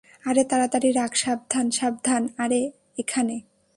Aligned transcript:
আরে, 0.23 0.43
তাড়াতাড়ি 0.43 0.89
রাখ- 0.91 1.11
সাবধান, 1.23 1.65
সাবধান- 1.71 2.23
আরে, 2.43 2.61
এখানে। 2.97 3.35